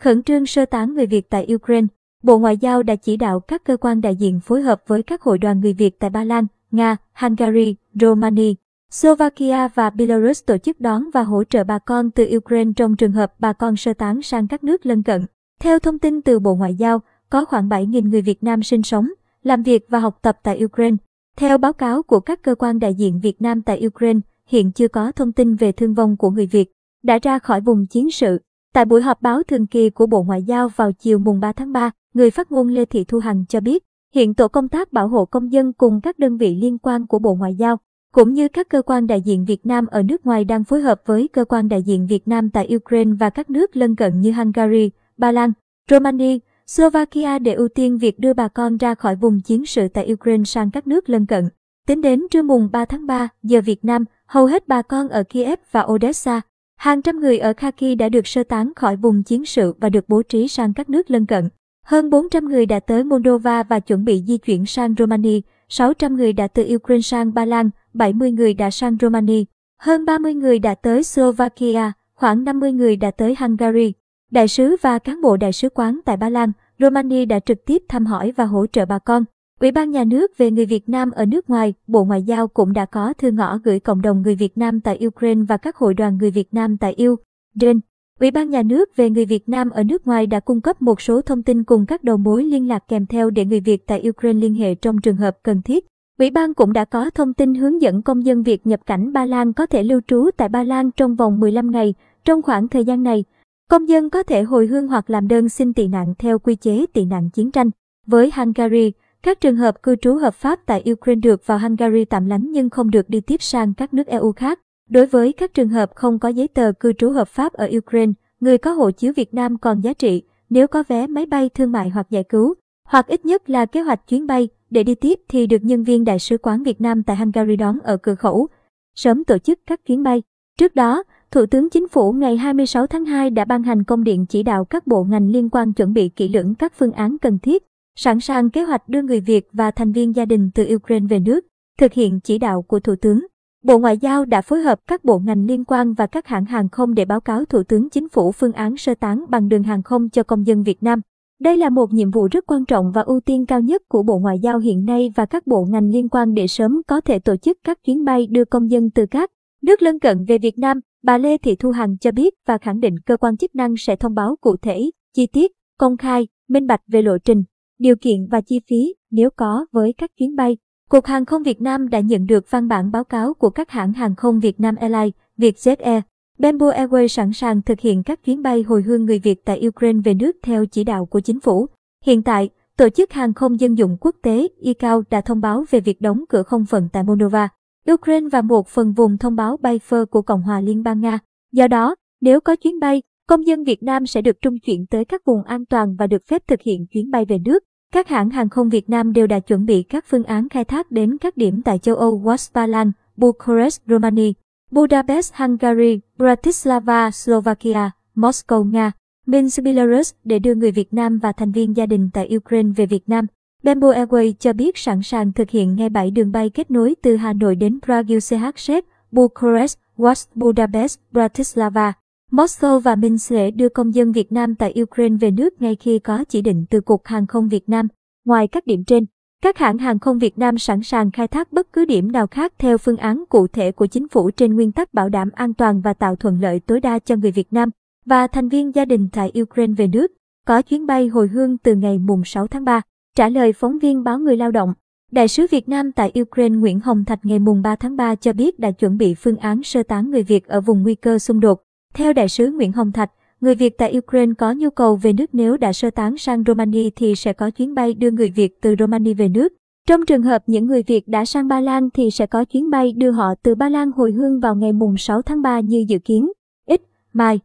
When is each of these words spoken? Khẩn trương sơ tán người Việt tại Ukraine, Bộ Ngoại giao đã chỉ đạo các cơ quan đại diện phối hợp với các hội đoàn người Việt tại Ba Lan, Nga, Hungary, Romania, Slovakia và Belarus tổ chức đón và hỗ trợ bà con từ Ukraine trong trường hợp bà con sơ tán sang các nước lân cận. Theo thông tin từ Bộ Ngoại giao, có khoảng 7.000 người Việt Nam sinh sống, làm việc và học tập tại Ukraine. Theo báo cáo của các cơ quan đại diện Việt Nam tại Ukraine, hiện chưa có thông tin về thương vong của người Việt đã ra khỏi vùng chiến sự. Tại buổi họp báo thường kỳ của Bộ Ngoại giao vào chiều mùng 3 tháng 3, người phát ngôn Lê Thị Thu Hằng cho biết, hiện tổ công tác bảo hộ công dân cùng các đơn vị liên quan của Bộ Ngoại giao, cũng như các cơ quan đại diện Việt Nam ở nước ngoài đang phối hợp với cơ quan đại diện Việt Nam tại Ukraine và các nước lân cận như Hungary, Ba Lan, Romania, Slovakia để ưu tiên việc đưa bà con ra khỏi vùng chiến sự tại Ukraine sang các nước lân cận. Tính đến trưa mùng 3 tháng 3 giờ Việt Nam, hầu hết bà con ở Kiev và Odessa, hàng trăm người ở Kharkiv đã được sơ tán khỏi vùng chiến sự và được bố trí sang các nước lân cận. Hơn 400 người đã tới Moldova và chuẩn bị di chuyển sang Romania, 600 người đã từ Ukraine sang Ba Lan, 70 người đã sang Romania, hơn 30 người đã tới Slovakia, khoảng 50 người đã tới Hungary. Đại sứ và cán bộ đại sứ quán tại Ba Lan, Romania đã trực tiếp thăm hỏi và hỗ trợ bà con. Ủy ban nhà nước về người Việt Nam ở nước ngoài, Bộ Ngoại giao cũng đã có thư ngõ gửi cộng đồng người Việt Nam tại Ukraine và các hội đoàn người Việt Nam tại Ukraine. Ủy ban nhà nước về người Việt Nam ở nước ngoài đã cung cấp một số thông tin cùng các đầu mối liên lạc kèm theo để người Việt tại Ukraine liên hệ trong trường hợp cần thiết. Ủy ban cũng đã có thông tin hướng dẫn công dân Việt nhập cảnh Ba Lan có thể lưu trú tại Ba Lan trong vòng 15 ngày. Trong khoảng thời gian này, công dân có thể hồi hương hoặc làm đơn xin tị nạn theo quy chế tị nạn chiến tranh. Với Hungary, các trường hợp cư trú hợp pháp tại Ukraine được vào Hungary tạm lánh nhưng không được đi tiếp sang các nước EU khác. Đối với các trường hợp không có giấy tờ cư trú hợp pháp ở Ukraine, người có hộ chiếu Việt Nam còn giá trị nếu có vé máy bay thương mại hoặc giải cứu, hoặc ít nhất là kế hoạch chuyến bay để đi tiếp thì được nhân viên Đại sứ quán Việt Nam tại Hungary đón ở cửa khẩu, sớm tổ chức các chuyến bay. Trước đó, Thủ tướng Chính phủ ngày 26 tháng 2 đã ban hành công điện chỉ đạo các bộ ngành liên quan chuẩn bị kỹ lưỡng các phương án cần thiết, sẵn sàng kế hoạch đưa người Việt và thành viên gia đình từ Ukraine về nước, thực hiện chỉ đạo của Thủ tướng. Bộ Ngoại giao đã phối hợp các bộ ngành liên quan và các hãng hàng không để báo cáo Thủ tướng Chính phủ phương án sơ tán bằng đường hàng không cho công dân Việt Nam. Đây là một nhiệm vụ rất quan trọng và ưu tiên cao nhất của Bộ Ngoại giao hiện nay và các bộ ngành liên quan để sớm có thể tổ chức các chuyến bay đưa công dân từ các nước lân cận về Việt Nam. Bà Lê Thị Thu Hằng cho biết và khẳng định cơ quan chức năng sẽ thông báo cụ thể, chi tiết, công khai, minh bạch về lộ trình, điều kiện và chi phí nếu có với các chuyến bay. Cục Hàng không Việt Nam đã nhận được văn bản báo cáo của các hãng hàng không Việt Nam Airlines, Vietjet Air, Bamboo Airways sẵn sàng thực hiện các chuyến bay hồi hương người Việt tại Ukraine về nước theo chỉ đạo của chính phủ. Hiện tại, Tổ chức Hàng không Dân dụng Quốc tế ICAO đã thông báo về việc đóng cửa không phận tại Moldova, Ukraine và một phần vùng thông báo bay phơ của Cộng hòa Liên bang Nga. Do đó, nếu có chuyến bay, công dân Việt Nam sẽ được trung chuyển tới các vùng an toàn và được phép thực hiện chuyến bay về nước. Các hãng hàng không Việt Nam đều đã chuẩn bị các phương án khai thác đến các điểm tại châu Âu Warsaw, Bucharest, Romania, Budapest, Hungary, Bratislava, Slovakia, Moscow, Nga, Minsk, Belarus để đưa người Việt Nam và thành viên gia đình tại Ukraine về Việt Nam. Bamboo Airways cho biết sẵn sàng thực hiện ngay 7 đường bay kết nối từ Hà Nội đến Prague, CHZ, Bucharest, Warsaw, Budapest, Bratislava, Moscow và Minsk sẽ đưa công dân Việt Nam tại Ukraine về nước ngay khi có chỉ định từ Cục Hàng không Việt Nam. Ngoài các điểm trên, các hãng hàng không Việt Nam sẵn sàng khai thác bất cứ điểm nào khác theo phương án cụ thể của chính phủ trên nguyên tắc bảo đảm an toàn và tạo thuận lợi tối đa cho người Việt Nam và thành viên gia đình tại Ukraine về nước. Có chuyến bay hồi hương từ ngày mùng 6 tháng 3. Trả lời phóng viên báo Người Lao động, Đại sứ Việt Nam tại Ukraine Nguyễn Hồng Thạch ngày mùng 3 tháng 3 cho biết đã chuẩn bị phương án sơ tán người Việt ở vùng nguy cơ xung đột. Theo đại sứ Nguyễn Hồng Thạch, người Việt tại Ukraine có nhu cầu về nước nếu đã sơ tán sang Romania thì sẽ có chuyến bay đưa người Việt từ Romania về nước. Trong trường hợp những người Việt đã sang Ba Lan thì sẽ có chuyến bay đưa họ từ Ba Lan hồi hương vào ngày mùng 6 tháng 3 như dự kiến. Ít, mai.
Khẩn 0.00 0.22
trương 0.22 0.46
sơ 0.46 0.64
tán 0.64 0.94
người 0.94 1.06
Việt 1.06 1.30
tại 1.30 1.46
Ukraine, 1.54 1.86
Bộ 2.22 2.38
Ngoại 2.38 2.56
giao 2.56 2.82
đã 2.82 2.96
chỉ 2.96 3.16
đạo 3.16 3.40
các 3.40 3.64
cơ 3.64 3.76
quan 3.76 4.00
đại 4.00 4.16
diện 4.16 4.40
phối 4.40 4.62
hợp 4.62 4.82
với 4.86 5.02
các 5.02 5.22
hội 5.22 5.38
đoàn 5.38 5.60
người 5.60 5.72
Việt 5.72 5.98
tại 5.98 6.10
Ba 6.10 6.24
Lan, 6.24 6.46
Nga, 6.70 6.96
Hungary, 7.14 7.76
Romania, 8.00 8.54
Slovakia 8.90 9.68
và 9.68 9.90
Belarus 9.90 10.44
tổ 10.46 10.58
chức 10.58 10.80
đón 10.80 11.10
và 11.14 11.22
hỗ 11.22 11.44
trợ 11.44 11.64
bà 11.64 11.78
con 11.78 12.10
từ 12.10 12.36
Ukraine 12.36 12.72
trong 12.76 12.96
trường 12.96 13.12
hợp 13.12 13.34
bà 13.38 13.52
con 13.52 13.76
sơ 13.76 13.92
tán 13.92 14.22
sang 14.22 14.48
các 14.48 14.64
nước 14.64 14.86
lân 14.86 15.02
cận. 15.02 15.26
Theo 15.60 15.78
thông 15.78 15.98
tin 15.98 16.22
từ 16.22 16.38
Bộ 16.38 16.54
Ngoại 16.54 16.74
giao, 16.74 17.00
có 17.30 17.44
khoảng 17.44 17.68
7.000 17.68 18.08
người 18.08 18.22
Việt 18.22 18.42
Nam 18.42 18.62
sinh 18.62 18.82
sống, 18.82 19.08
làm 19.42 19.62
việc 19.62 19.86
và 19.88 19.98
học 19.98 20.18
tập 20.22 20.38
tại 20.42 20.64
Ukraine. 20.64 20.96
Theo 21.36 21.58
báo 21.58 21.72
cáo 21.72 22.02
của 22.02 22.20
các 22.20 22.42
cơ 22.42 22.54
quan 22.54 22.78
đại 22.78 22.94
diện 22.94 23.20
Việt 23.20 23.42
Nam 23.42 23.62
tại 23.62 23.86
Ukraine, 23.86 24.20
hiện 24.46 24.72
chưa 24.72 24.88
có 24.88 25.12
thông 25.12 25.32
tin 25.32 25.54
về 25.54 25.72
thương 25.72 25.94
vong 25.94 26.16
của 26.16 26.30
người 26.30 26.46
Việt 26.46 26.72
đã 27.02 27.18
ra 27.22 27.38
khỏi 27.38 27.60
vùng 27.60 27.86
chiến 27.86 28.10
sự. 28.10 28.38
Tại 28.72 28.84
buổi 28.84 29.02
họp 29.02 29.22
báo 29.22 29.42
thường 29.42 29.66
kỳ 29.66 29.90
của 29.90 30.06
Bộ 30.06 30.22
Ngoại 30.22 30.42
giao 30.42 30.68
vào 30.68 30.92
chiều 30.92 31.18
mùng 31.18 31.40
3 31.40 31.52
tháng 31.52 31.72
3, 31.72 31.90
người 32.14 32.30
phát 32.30 32.52
ngôn 32.52 32.68
Lê 32.68 32.84
Thị 32.84 33.04
Thu 33.04 33.18
Hằng 33.18 33.44
cho 33.48 33.60
biết, 33.60 33.84
hiện 34.14 34.34
tổ 34.34 34.48
công 34.48 34.68
tác 34.68 34.92
bảo 34.92 35.08
hộ 35.08 35.24
công 35.24 35.52
dân 35.52 35.72
cùng 35.72 36.00
các 36.00 36.18
đơn 36.18 36.36
vị 36.36 36.54
liên 36.54 36.78
quan 36.78 37.06
của 37.06 37.18
Bộ 37.18 37.34
Ngoại 37.34 37.54
giao, 37.54 37.78
cũng 38.14 38.32
như 38.32 38.48
các 38.48 38.68
cơ 38.68 38.82
quan 38.82 39.06
đại 39.06 39.20
diện 39.20 39.44
Việt 39.44 39.66
Nam 39.66 39.86
ở 39.86 40.02
nước 40.02 40.26
ngoài 40.26 40.44
đang 40.44 40.64
phối 40.64 40.80
hợp 40.80 41.00
với 41.06 41.28
cơ 41.28 41.44
quan 41.44 41.68
đại 41.68 41.82
diện 41.82 42.06
Việt 42.06 42.28
Nam 42.28 42.50
tại 42.50 42.76
Ukraine 42.76 43.12
và 43.20 43.30
các 43.30 43.50
nước 43.50 43.76
lân 43.76 43.96
cận 43.96 44.20
như 44.20 44.32
Hungary, 44.32 44.90
Ba 45.16 45.32
Lan, 45.32 45.52
Romania, 45.90 46.38
Slovakia 46.66 47.38
để 47.38 47.52
ưu 47.52 47.68
tiên 47.68 47.98
việc 47.98 48.18
đưa 48.18 48.32
bà 48.32 48.48
con 48.48 48.76
ra 48.76 48.94
khỏi 48.94 49.16
vùng 49.16 49.40
chiến 49.40 49.66
sự 49.66 49.88
tại 49.88 50.12
Ukraine 50.12 50.44
sang 50.44 50.70
các 50.70 50.86
nước 50.86 51.08
lân 51.08 51.26
cận. 51.26 51.48
Tính 51.86 52.00
đến 52.00 52.26
trưa 52.30 52.42
mùng 52.42 52.68
3 52.72 52.84
tháng 52.84 53.06
3 53.06 53.28
giờ 53.42 53.60
Việt 53.60 53.84
Nam, 53.84 54.04
hầu 54.26 54.46
hết 54.46 54.68
bà 54.68 54.82
con 54.82 55.08
ở 55.08 55.22
Kiev 55.22 55.58
và 55.70 55.82
Odessa, 55.82 56.40
hàng 56.80 57.02
trăm 57.02 57.20
người 57.20 57.38
ở 57.38 57.52
Kharkiv 57.52 57.98
đã 57.98 58.08
được 58.08 58.26
sơ 58.26 58.42
tán 58.42 58.72
khỏi 58.76 58.96
vùng 58.96 59.22
chiến 59.22 59.44
sự 59.44 59.74
và 59.80 59.88
được 59.88 60.08
bố 60.08 60.22
trí 60.22 60.48
sang 60.48 60.74
các 60.74 60.90
nước 60.90 61.10
lân 61.10 61.26
cận. 61.26 61.48
Hơn 61.84 62.10
400 62.10 62.48
người 62.48 62.66
đã 62.66 62.80
tới 62.80 63.04
Moldova 63.04 63.62
và 63.62 63.80
chuẩn 63.80 64.04
bị 64.04 64.22
di 64.26 64.38
chuyển 64.38 64.66
sang 64.66 64.94
Romania, 64.98 65.40
600 65.68 66.16
người 66.16 66.32
đã 66.32 66.48
từ 66.48 66.74
Ukraine 66.74 67.02
sang 67.02 67.34
Ba 67.34 67.44
Lan, 67.44 67.70
70 67.94 68.30
người 68.30 68.54
đã 68.54 68.70
sang 68.70 68.96
Romania, 69.00 69.44
hơn 69.80 70.04
30 70.04 70.34
người 70.34 70.58
đã 70.58 70.74
tới 70.74 71.02
Slovakia, 71.02 71.92
khoảng 72.14 72.44
50 72.44 72.72
người 72.72 72.96
đã 72.96 73.10
tới 73.10 73.34
Hungary. 73.38 73.92
Đại 74.30 74.48
sứ 74.48 74.76
và 74.82 74.98
cán 74.98 75.20
bộ 75.22 75.36
đại 75.36 75.52
sứ 75.52 75.68
quán 75.68 76.00
tại 76.04 76.16
Ba 76.16 76.28
Lan, 76.28 76.52
Romania 76.78 77.24
đã 77.24 77.40
trực 77.40 77.64
tiếp 77.64 77.82
thăm 77.88 78.06
hỏi 78.06 78.32
và 78.36 78.44
hỗ 78.44 78.66
trợ 78.66 78.86
bà 78.86 78.98
con. 78.98 79.24
Ủy 79.60 79.70
ban 79.70 79.90
nhà 79.90 80.04
nước 80.04 80.36
về 80.36 80.50
người 80.50 80.66
Việt 80.66 80.88
Nam 80.88 81.10
ở 81.10 81.24
nước 81.24 81.50
ngoài, 81.50 81.74
Bộ 81.86 82.04
Ngoại 82.04 82.22
giao 82.22 82.48
cũng 82.48 82.72
đã 82.72 82.84
có 82.84 83.12
thư 83.12 83.30
ngõ 83.30 83.58
gửi 83.64 83.80
cộng 83.80 84.02
đồng 84.02 84.22
người 84.22 84.34
Việt 84.34 84.58
Nam 84.58 84.80
tại 84.80 85.06
Ukraine 85.06 85.42
và 85.48 85.56
các 85.56 85.76
hội 85.76 85.94
đoàn 85.94 86.18
người 86.18 86.30
Việt 86.30 86.54
Nam 86.54 86.76
tại 86.76 86.96
Ukraine. 87.06 87.80
Ủy 88.20 88.30
ban 88.30 88.50
nhà 88.50 88.62
nước 88.62 88.96
về 88.96 89.10
người 89.10 89.24
Việt 89.24 89.48
Nam 89.48 89.70
ở 89.70 89.84
nước 89.84 90.06
ngoài 90.06 90.26
đã 90.26 90.40
cung 90.40 90.60
cấp 90.60 90.82
một 90.82 91.00
số 91.00 91.20
thông 91.20 91.42
tin 91.42 91.64
cùng 91.64 91.86
các 91.86 92.04
đầu 92.04 92.16
mối 92.16 92.44
liên 92.44 92.68
lạc 92.68 92.84
kèm 92.88 93.06
theo 93.06 93.30
để 93.30 93.44
người 93.44 93.60
Việt 93.60 93.86
tại 93.86 94.08
Ukraine 94.08 94.40
liên 94.40 94.54
hệ 94.54 94.74
trong 94.74 95.00
trường 95.00 95.16
hợp 95.16 95.38
cần 95.42 95.62
thiết. 95.62 95.86
Ủy 96.18 96.30
ban 96.30 96.54
cũng 96.54 96.72
đã 96.72 96.84
có 96.84 97.10
thông 97.10 97.34
tin 97.34 97.54
hướng 97.54 97.82
dẫn 97.82 98.02
công 98.02 98.26
dân 98.26 98.42
Việt 98.42 98.66
nhập 98.66 98.80
cảnh 98.86 99.12
Ba 99.12 99.24
Lan 99.24 99.52
có 99.52 99.66
thể 99.66 99.82
lưu 99.82 100.00
trú 100.06 100.30
tại 100.36 100.48
Ba 100.48 100.62
Lan 100.62 100.90
trong 100.90 101.16
vòng 101.16 101.40
15 101.40 101.70
ngày. 101.70 101.94
Trong 102.24 102.42
khoảng 102.42 102.68
thời 102.68 102.84
gian 102.84 103.02
này, 103.02 103.24
công 103.70 103.88
dân 103.88 104.10
có 104.10 104.22
thể 104.22 104.42
hồi 104.42 104.66
hương 104.66 104.88
hoặc 104.88 105.10
làm 105.10 105.28
đơn 105.28 105.48
xin 105.48 105.72
tị 105.72 105.88
nạn 105.88 106.14
theo 106.18 106.38
quy 106.38 106.54
chế 106.54 106.86
tị 106.92 107.04
nạn 107.04 107.30
chiến 107.30 107.50
tranh. 107.50 107.70
Với 108.06 108.30
Hungary, 108.34 108.92
các 109.22 109.40
trường 109.40 109.56
hợp 109.56 109.82
cư 109.82 109.96
trú 109.96 110.14
hợp 110.14 110.34
pháp 110.34 110.60
tại 110.66 110.84
Ukraine 110.92 111.20
được 111.20 111.46
vào 111.46 111.58
Hungary 111.58 112.04
tạm 112.04 112.26
lánh 112.26 112.50
nhưng 112.50 112.70
không 112.70 112.90
được 112.90 113.08
đi 113.08 113.20
tiếp 113.20 113.42
sang 113.42 113.74
các 113.74 113.94
nước 113.94 114.06
EU 114.06 114.32
khác. 114.32 114.60
Đối 114.88 115.06
với 115.06 115.32
các 115.32 115.54
trường 115.54 115.68
hợp 115.68 115.90
không 115.94 116.18
có 116.18 116.28
giấy 116.28 116.48
tờ 116.48 116.72
cư 116.80 116.92
trú 116.92 117.10
hợp 117.10 117.28
pháp 117.28 117.52
ở 117.52 117.70
Ukraine, 117.76 118.12
người 118.40 118.58
có 118.58 118.72
hộ 118.72 118.90
chiếu 118.90 119.12
Việt 119.16 119.34
Nam 119.34 119.58
còn 119.58 119.80
giá 119.80 119.92
trị 119.92 120.22
nếu 120.50 120.66
có 120.66 120.82
vé 120.88 121.06
máy 121.06 121.26
bay 121.26 121.48
thương 121.48 121.72
mại 121.72 121.88
hoặc 121.88 122.06
giải 122.10 122.24
cứu, 122.24 122.54
hoặc 122.88 123.06
ít 123.06 123.26
nhất 123.26 123.50
là 123.50 123.66
kế 123.66 123.80
hoạch 123.80 124.08
chuyến 124.08 124.26
bay 124.26 124.48
để 124.70 124.82
đi 124.82 124.94
tiếp 124.94 125.20
thì 125.28 125.46
được 125.46 125.64
nhân 125.64 125.84
viên 125.84 126.04
Đại 126.04 126.18
sứ 126.18 126.38
quán 126.38 126.62
Việt 126.62 126.80
Nam 126.80 127.02
tại 127.02 127.16
Hungary 127.16 127.56
đón 127.56 127.78
ở 127.82 127.96
cửa 127.96 128.14
khẩu, 128.14 128.48
sớm 128.94 129.24
tổ 129.24 129.38
chức 129.38 129.58
các 129.66 129.86
chuyến 129.86 130.02
bay. 130.02 130.22
Trước 130.58 130.74
đó, 130.74 131.02
Thủ 131.30 131.46
tướng 131.46 131.70
Chính 131.70 131.88
phủ 131.88 132.12
ngày 132.12 132.36
26 132.36 132.86
tháng 132.86 133.04
2 133.04 133.30
đã 133.30 133.44
ban 133.44 133.62
hành 133.62 133.84
công 133.84 134.04
điện 134.04 134.26
chỉ 134.26 134.42
đạo 134.42 134.64
các 134.64 134.86
bộ 134.86 135.04
ngành 135.04 135.30
liên 135.30 135.48
quan 135.48 135.72
chuẩn 135.72 135.92
bị 135.92 136.08
kỹ 136.08 136.28
lưỡng 136.28 136.54
các 136.54 136.72
phương 136.76 136.92
án 136.92 137.18
cần 137.18 137.38
thiết, 137.38 137.69
sẵn 137.96 138.20
sàng 138.20 138.50
kế 138.50 138.62
hoạch 138.62 138.88
đưa 138.88 139.02
người 139.02 139.20
Việt 139.20 139.48
và 139.52 139.70
thành 139.70 139.92
viên 139.92 140.16
gia 140.16 140.24
đình 140.24 140.50
từ 140.54 140.74
Ukraine 140.74 141.06
về 141.06 141.18
nước, 141.20 141.46
thực 141.78 141.92
hiện 141.92 142.20
chỉ 142.20 142.38
đạo 142.38 142.62
của 142.62 142.80
Thủ 142.80 142.94
tướng. 142.96 143.26
Bộ 143.64 143.78
Ngoại 143.78 143.98
giao 143.98 144.24
đã 144.24 144.42
phối 144.42 144.60
hợp 144.60 144.78
các 144.86 145.04
bộ 145.04 145.18
ngành 145.18 145.46
liên 145.46 145.64
quan 145.64 145.94
và 145.94 146.06
các 146.06 146.26
hãng 146.26 146.44
hàng 146.44 146.68
không 146.68 146.94
để 146.94 147.04
báo 147.04 147.20
cáo 147.20 147.44
Thủ 147.44 147.62
tướng 147.62 147.90
Chính 147.90 148.08
phủ 148.08 148.32
phương 148.32 148.52
án 148.52 148.76
sơ 148.76 148.94
tán 148.94 149.24
bằng 149.28 149.48
đường 149.48 149.62
hàng 149.62 149.82
không 149.82 150.08
cho 150.08 150.22
công 150.22 150.46
dân 150.46 150.62
Việt 150.62 150.82
Nam. 150.82 151.00
Đây 151.40 151.56
là 151.56 151.68
một 151.68 151.92
nhiệm 151.92 152.10
vụ 152.10 152.28
rất 152.30 152.46
quan 152.46 152.64
trọng 152.64 152.92
và 152.92 153.00
ưu 153.00 153.20
tiên 153.20 153.46
cao 153.46 153.60
nhất 153.60 153.82
của 153.88 154.02
Bộ 154.02 154.18
Ngoại 154.18 154.38
giao 154.38 154.58
hiện 154.58 154.84
nay 154.84 155.12
và 155.16 155.26
các 155.26 155.46
bộ 155.46 155.64
ngành 155.70 155.90
liên 155.90 156.08
quan 156.08 156.34
để 156.34 156.46
sớm 156.46 156.82
có 156.86 157.00
thể 157.00 157.18
tổ 157.18 157.36
chức 157.36 157.58
các 157.64 157.78
chuyến 157.84 158.04
bay 158.04 158.26
đưa 158.26 158.44
công 158.44 158.70
dân 158.70 158.90
từ 158.90 159.06
các 159.06 159.30
nước 159.62 159.82
lân 159.82 159.98
cận 159.98 160.24
về 160.24 160.38
Việt 160.38 160.58
Nam. 160.58 160.80
Bà 161.02 161.18
Lê 161.18 161.38
Thị 161.38 161.56
Thu 161.56 161.70
Hằng 161.70 161.96
cho 161.98 162.12
biết 162.12 162.34
và 162.46 162.58
khẳng 162.58 162.80
định 162.80 162.94
cơ 163.06 163.16
quan 163.16 163.36
chức 163.36 163.54
năng 163.54 163.74
sẽ 163.76 163.96
thông 163.96 164.14
báo 164.14 164.36
cụ 164.40 164.56
thể, 164.56 164.90
chi 165.16 165.26
tiết, 165.26 165.52
công 165.78 165.96
khai, 165.96 166.28
minh 166.48 166.66
bạch 166.66 166.80
về 166.88 167.02
lộ 167.02 167.18
trình, 167.18 167.42
điều 167.80 167.96
kiện 167.96 168.26
và 168.30 168.40
chi 168.40 168.60
phí 168.68 168.94
nếu 169.10 169.30
có 169.36 169.66
với 169.72 169.94
các 169.98 170.10
chuyến 170.18 170.36
bay. 170.36 170.56
Cục 170.88 171.04
Hàng 171.04 171.24
không 171.24 171.42
Việt 171.42 171.60
Nam 171.60 171.88
đã 171.88 172.00
nhận 172.00 172.26
được 172.26 172.50
văn 172.50 172.68
bản 172.68 172.90
báo 172.90 173.04
cáo 173.04 173.34
của 173.34 173.50
các 173.50 173.70
hãng 173.70 173.92
hàng 173.92 174.14
không 174.16 174.40
Việt 174.40 174.60
Nam 174.60 174.76
Airlines, 174.76 175.12
Vietjet 175.38 175.76
Air, 175.78 176.02
Bamboo 176.38 176.66
Airways 176.66 177.06
sẵn 177.06 177.32
sàng 177.32 177.62
thực 177.62 177.80
hiện 177.80 178.02
các 178.02 178.24
chuyến 178.24 178.42
bay 178.42 178.62
hồi 178.62 178.82
hương 178.82 179.04
người 179.04 179.18
Việt 179.18 179.44
tại 179.44 179.66
Ukraine 179.68 180.00
về 180.04 180.14
nước 180.14 180.36
theo 180.42 180.66
chỉ 180.66 180.84
đạo 180.84 181.06
của 181.06 181.20
chính 181.20 181.40
phủ. 181.40 181.66
Hiện 182.04 182.22
tại, 182.22 182.50
Tổ 182.76 182.88
chức 182.88 183.12
Hàng 183.12 183.34
không 183.34 183.60
Dân 183.60 183.78
dụng 183.78 183.96
Quốc 184.00 184.16
tế 184.22 184.48
ICAO 184.60 185.02
đã 185.10 185.20
thông 185.20 185.40
báo 185.40 185.64
về 185.70 185.80
việc 185.80 186.00
đóng 186.00 186.24
cửa 186.28 186.42
không 186.42 186.66
phận 186.66 186.88
tại 186.92 187.02
Moldova, 187.02 187.48
Ukraine 187.92 188.28
và 188.32 188.42
một 188.42 188.68
phần 188.68 188.92
vùng 188.92 189.18
thông 189.18 189.36
báo 189.36 189.56
bay 189.56 189.78
phơ 189.78 190.04
của 190.10 190.22
Cộng 190.22 190.42
hòa 190.42 190.60
Liên 190.60 190.82
bang 190.82 191.00
Nga. 191.00 191.18
Do 191.52 191.68
đó, 191.68 191.94
nếu 192.20 192.40
có 192.40 192.56
chuyến 192.56 192.80
bay, 192.80 193.02
công 193.28 193.46
dân 193.46 193.64
Việt 193.64 193.82
Nam 193.82 194.06
sẽ 194.06 194.22
được 194.22 194.36
trung 194.40 194.58
chuyển 194.58 194.86
tới 194.86 195.04
các 195.04 195.22
vùng 195.24 195.42
an 195.42 195.66
toàn 195.66 195.96
và 195.98 196.06
được 196.06 196.22
phép 196.28 196.42
thực 196.48 196.60
hiện 196.62 196.86
chuyến 196.86 197.10
bay 197.10 197.24
về 197.24 197.38
nước. 197.38 197.64
Các 197.94 198.08
hãng 198.08 198.30
hàng 198.30 198.48
không 198.48 198.68
Việt 198.68 198.90
Nam 198.90 199.12
đều 199.12 199.26
đã 199.26 199.38
chuẩn 199.38 199.66
bị 199.66 199.82
các 199.82 200.04
phương 200.08 200.24
án 200.24 200.48
khai 200.48 200.64
thác 200.64 200.90
đến 200.90 201.18
các 201.18 201.36
điểm 201.36 201.62
tại 201.62 201.78
châu 201.78 201.96
Âu 201.96 202.20
Warsaw, 202.24 202.90
Bucharest, 203.16 203.80
Romania, 203.86 204.32
Budapest, 204.70 205.34
Hungary, 205.34 206.00
Bratislava, 206.18 207.10
Slovakia, 207.10 207.90
Moscow, 208.14 208.64
Nga, 208.64 208.92
Minsk, 209.26 209.62
Belarus 209.62 210.12
để 210.24 210.38
đưa 210.38 210.54
người 210.54 210.70
Việt 210.70 210.94
Nam 210.94 211.18
và 211.18 211.32
thành 211.32 211.52
viên 211.52 211.76
gia 211.76 211.86
đình 211.86 212.10
tại 212.12 212.36
Ukraine 212.36 212.70
về 212.76 212.86
Việt 212.86 213.08
Nam. 213.08 213.26
Bamboo 213.62 213.88
Airways 213.88 214.32
cho 214.38 214.52
biết 214.52 214.78
sẵn 214.78 215.02
sàng 215.02 215.32
thực 215.32 215.50
hiện 215.50 215.74
ngay 215.76 215.88
7 215.88 216.10
đường 216.10 216.32
bay 216.32 216.50
kết 216.50 216.70
nối 216.70 216.94
từ 217.02 217.16
Hà 217.16 217.32
Nội 217.32 217.56
đến 217.56 217.78
Prague, 217.86 218.16
CHZ, 218.16 218.82
Bucharest, 219.12 219.78
Warsaw, 219.96 220.26
Budapest, 220.34 220.98
Bratislava, 221.12 221.92
Moscow 222.30 222.80
và 222.80 222.96
Minsk 222.96 223.28
sẽ 223.28 223.50
đưa 223.50 223.68
công 223.68 223.94
dân 223.94 224.12
Việt 224.12 224.32
Nam 224.32 224.54
tại 224.54 224.74
Ukraine 224.82 225.16
về 225.20 225.30
nước 225.30 225.62
ngay 225.62 225.76
khi 225.76 225.98
có 225.98 226.24
chỉ 226.28 226.42
định 226.42 226.64
từ 226.70 226.80
Cục 226.80 227.00
Hàng 227.04 227.26
không 227.26 227.48
Việt 227.48 227.68
Nam. 227.68 227.88
Ngoài 228.24 228.48
các 228.48 228.66
điểm 228.66 228.84
trên, 228.84 229.04
các 229.42 229.58
hãng 229.58 229.78
hàng 229.78 229.98
không 229.98 230.18
Việt 230.18 230.38
Nam 230.38 230.58
sẵn 230.58 230.82
sàng 230.82 231.10
khai 231.10 231.28
thác 231.28 231.52
bất 231.52 231.72
cứ 231.72 231.84
điểm 231.84 232.12
nào 232.12 232.26
khác 232.26 232.52
theo 232.58 232.78
phương 232.78 232.96
án 232.96 233.24
cụ 233.28 233.46
thể 233.46 233.72
của 233.72 233.86
chính 233.86 234.08
phủ 234.08 234.30
trên 234.30 234.54
nguyên 234.54 234.72
tắc 234.72 234.94
bảo 234.94 235.08
đảm 235.08 235.30
an 235.34 235.54
toàn 235.54 235.80
và 235.80 235.94
tạo 235.94 236.16
thuận 236.16 236.40
lợi 236.40 236.60
tối 236.60 236.80
đa 236.80 236.98
cho 236.98 237.16
người 237.16 237.30
Việt 237.30 237.52
Nam 237.52 237.70
và 238.06 238.26
thành 238.26 238.48
viên 238.48 238.74
gia 238.74 238.84
đình 238.84 239.08
tại 239.12 239.32
Ukraine 239.40 239.74
về 239.76 239.86
nước. 239.86 240.12
Có 240.46 240.62
chuyến 240.62 240.86
bay 240.86 241.08
hồi 241.08 241.28
hương 241.28 241.58
từ 241.58 241.74
ngày 241.74 241.98
mùng 241.98 242.24
6 242.24 242.46
tháng 242.46 242.64
3. 242.64 242.80
Trả 243.16 243.28
lời 243.28 243.52
phóng 243.52 243.78
viên 243.78 244.04
báo 244.04 244.18
Người 244.18 244.36
Lao 244.36 244.50
động, 244.50 244.74
Đại 245.10 245.28
sứ 245.28 245.46
Việt 245.50 245.68
Nam 245.68 245.92
tại 245.92 246.12
Ukraine 246.20 246.56
Nguyễn 246.56 246.80
Hồng 246.80 247.04
Thạch 247.04 247.20
ngày 247.22 247.38
mùng 247.38 247.62
3 247.62 247.76
tháng 247.76 247.96
3 247.96 248.14
cho 248.14 248.32
biết 248.32 248.58
đã 248.58 248.70
chuẩn 248.70 248.98
bị 248.98 249.14
phương 249.14 249.36
án 249.36 249.62
sơ 249.62 249.82
tán 249.82 250.10
người 250.10 250.22
Việt 250.22 250.46
ở 250.46 250.60
vùng 250.60 250.82
nguy 250.82 250.94
cơ 250.94 251.18
xung 251.18 251.40
đột. 251.40 251.62
Theo 251.94 252.12
đại 252.12 252.28
sứ 252.28 252.50
Nguyễn 252.50 252.72
Hồng 252.72 252.92
Thạch, 252.92 253.10
người 253.40 253.54
Việt 253.54 253.78
tại 253.78 253.98
Ukraine 253.98 254.32
có 254.38 254.52
nhu 254.52 254.70
cầu 254.70 254.96
về 254.96 255.12
nước 255.12 255.30
nếu 255.32 255.56
đã 255.56 255.72
sơ 255.72 255.90
tán 255.90 256.18
sang 256.18 256.44
Romania 256.46 256.90
thì 256.96 257.14
sẽ 257.14 257.32
có 257.32 257.50
chuyến 257.50 257.74
bay 257.74 257.94
đưa 257.94 258.10
người 258.10 258.30
Việt 258.30 258.60
từ 258.60 258.74
Romania 258.78 259.14
về 259.14 259.28
nước. 259.28 259.52
Trong 259.86 260.06
trường 260.06 260.22
hợp 260.22 260.42
những 260.46 260.66
người 260.66 260.82
Việt 260.82 261.08
đã 261.08 261.24
sang 261.24 261.48
Ba 261.48 261.60
Lan 261.60 261.90
thì 261.90 262.10
sẽ 262.10 262.26
có 262.26 262.44
chuyến 262.44 262.70
bay 262.70 262.92
đưa 262.92 263.10
họ 263.10 263.34
từ 263.42 263.54
Ba 263.54 263.68
Lan 263.68 263.92
hồi 263.92 264.12
hương 264.12 264.40
vào 264.40 264.54
ngày 264.54 264.72
mùng 264.72 264.96
6 264.96 265.22
tháng 265.22 265.42
3 265.42 265.60
như 265.60 265.84
dự 265.88 265.98
kiến. 265.98 266.32
Ít, 266.66 266.82
mai. 267.12 267.40